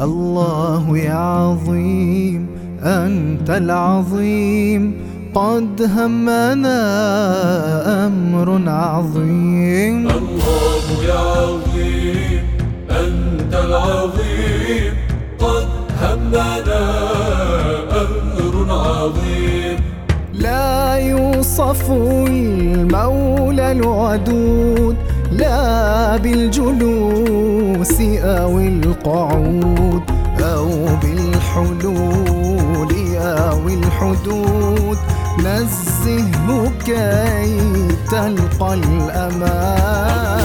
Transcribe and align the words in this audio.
الله 0.00 0.98
يا 0.98 1.14
عظيم 1.14 2.46
أنت 2.82 3.50
العظيم. 3.50 4.94
قد 5.34 5.82
همنا 5.82 6.80
أمر 8.06 8.62
عظيم. 8.70 10.08
الله 10.08 10.84
يا 11.08 11.18
عظيم 11.18 12.42
أنت 12.90 13.54
العظيم. 13.54 14.92
قد 15.38 15.68
همنا 16.02 16.84
أمر 18.02 18.54
عظيم. 18.70 19.76
لا 20.34 20.96
يوصف 20.98 21.90
المولى 21.90 23.72
الودود 23.72 24.96
لا 25.32 26.16
بالجلوس 26.16 28.00
أو 28.22 28.58
القعود. 28.58 29.37
الحدود. 34.08 34.98
نزهه 35.38 36.72
كي 36.86 37.88
تلقى 38.10 38.74
الأمان؟ 38.74 40.44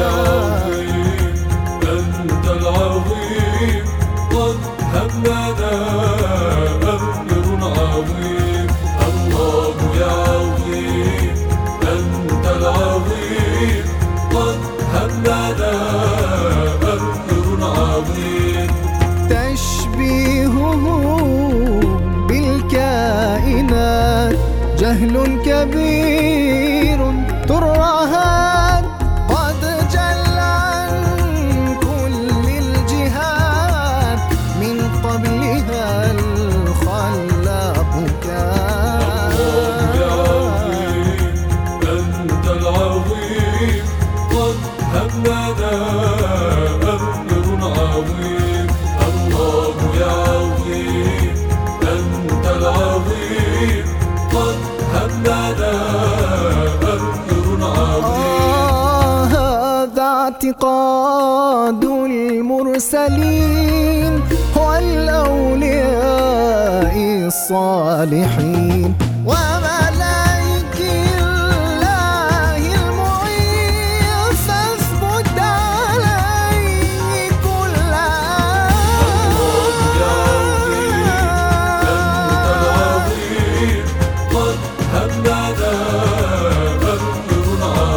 يا 0.00 0.10
عظيم 0.28 1.34
أنت 1.82 2.46
العظيم 2.46 3.84
قد 4.30 4.58
همنا 4.94 5.74
أمر 6.82 7.62
عظيم 7.62 8.68
الله 9.08 9.76
يا 10.00 10.12
عظيم 10.30 11.34
أنت 11.82 12.46
العظيم 12.56 13.84
قد 14.34 14.58
جهل 24.90 25.16
كبير. 25.46 25.89
آه 58.04 59.24
هذا 59.24 60.02
اعتقاد 60.02 61.84
المرسلين 62.84 63.32
والأولياء 65.90 66.94
الصالحين. 67.26 68.94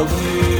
I'll 0.03 0.09
be 0.19 0.52